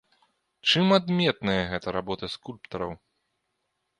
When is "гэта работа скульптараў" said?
1.73-2.91